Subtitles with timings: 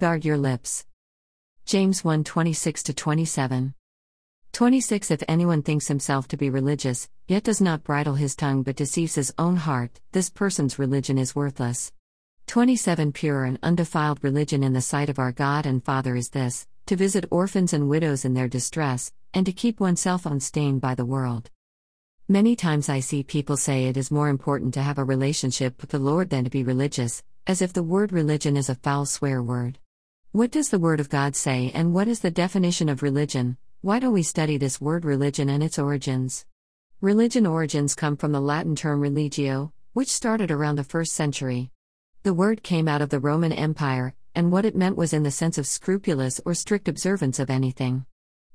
[0.00, 0.86] Guard your lips.
[1.66, 3.74] James 1 26 27.
[4.50, 8.76] 26 If anyone thinks himself to be religious, yet does not bridle his tongue but
[8.76, 11.92] deceives his own heart, this person's religion is worthless.
[12.46, 16.66] 27 Pure and undefiled religion in the sight of our God and Father is this
[16.86, 21.04] to visit orphans and widows in their distress, and to keep oneself unstained by the
[21.04, 21.50] world.
[22.26, 25.90] Many times I see people say it is more important to have a relationship with
[25.90, 29.42] the Lord than to be religious, as if the word religion is a foul swear
[29.42, 29.78] word.
[30.32, 33.56] What does the Word of God say, and what is the definition of religion?
[33.80, 36.46] Why don't we study this word religion and its origins?
[37.00, 41.72] Religion origins come from the Latin term religio, which started around the first century.
[42.22, 45.32] The word came out of the Roman Empire, and what it meant was in the
[45.32, 48.06] sense of scrupulous or strict observance of anything.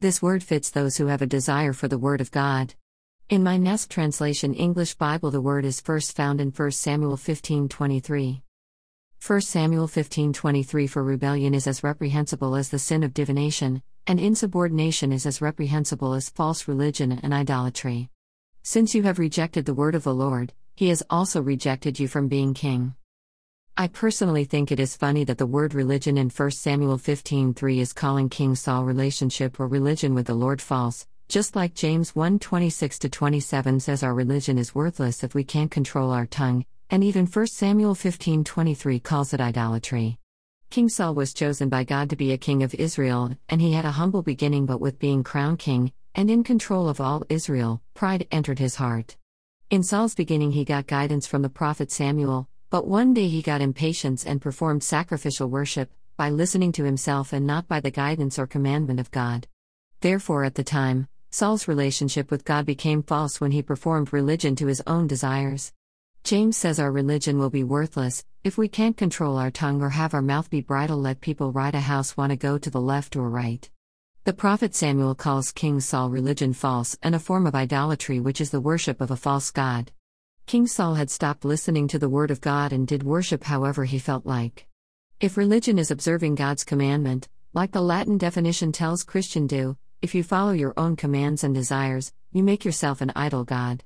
[0.00, 2.74] This word fits those who have a desire for the Word of God.
[3.28, 8.42] In my NET translation English Bible, the word is first found in 1 Samuel 15:23.
[9.22, 15.12] 1 Samuel 15:23 for rebellion is as reprehensible as the sin of divination, and insubordination
[15.12, 18.08] is as reprehensible as false religion and idolatry.
[18.62, 22.28] Since you have rejected the word of the Lord, he has also rejected you from
[22.28, 22.94] being king.
[23.76, 27.92] I personally think it is funny that the word religion in 1 Samuel 15:3 is
[27.92, 33.80] calling King Saul relationship or religion with the Lord false, just like James 1:26 27
[33.80, 37.94] says our religion is worthless if we can't control our tongue, and even 1 Samuel
[37.94, 40.18] 15:23 calls it idolatry.
[40.70, 43.84] King Saul was chosen by God to be a king of Israel, and he had
[43.84, 48.26] a humble beginning but with being crowned king and in control of all Israel, pride
[48.30, 49.16] entered his heart.
[49.70, 53.60] In Saul's beginning he got guidance from the prophet Samuel, but one day he got
[53.60, 58.46] impatience and performed sacrificial worship by listening to himself and not by the guidance or
[58.46, 59.46] commandment of God.
[60.00, 64.66] Therefore at the time, Saul's relationship with God became false when he performed religion to
[64.66, 65.72] his own desires.
[66.22, 70.14] James says our religion will be worthless if we can't control our tongue or have
[70.14, 70.98] our mouth be bridle.
[70.98, 73.68] Let people ride a house want to go to the left or right.
[74.24, 78.50] The prophet Samuel calls King Saul religion false and a form of idolatry, which is
[78.50, 79.92] the worship of a false god.
[80.46, 83.98] King Saul had stopped listening to the word of God and did worship however he
[83.98, 84.66] felt like.
[85.20, 90.22] If religion is observing God's commandment, like the Latin definition tells Christian do, if you
[90.22, 93.84] follow your own commands and desires, you make yourself an idol god.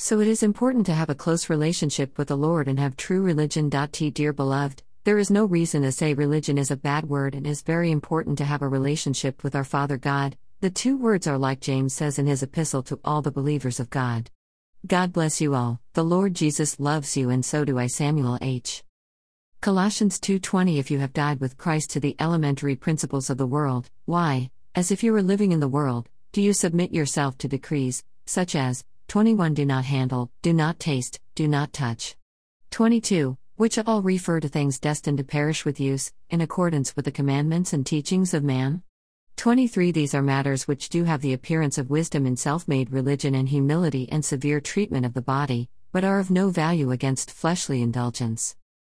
[0.00, 3.20] So it is important to have a close relationship with the Lord and have true
[3.20, 3.68] religion.
[3.90, 7.44] T dear beloved, there is no reason to say religion is a bad word and
[7.44, 10.36] is very important to have a relationship with our Father God.
[10.60, 13.90] The two words are like James says in his epistle to all the believers of
[13.90, 14.30] God.
[14.86, 15.80] God bless you all.
[15.94, 18.84] The Lord Jesus loves you and so do I Samuel H.
[19.60, 23.90] Colossians 2:20 If you have died with Christ to the elementary principles of the world,
[24.04, 28.04] why, as if you were living in the world, do you submit yourself to decrees
[28.26, 32.14] such as 21 Do not handle, do not taste, do not touch.
[32.70, 37.10] 22 Which all refer to things destined to perish with use, in accordance with the
[37.10, 38.82] commandments and teachings of man?
[39.36, 43.34] 23 These are matters which do have the appearance of wisdom in self made religion
[43.34, 47.80] and humility and severe treatment of the body, but are of no value against fleshly
[47.80, 48.57] indulgence.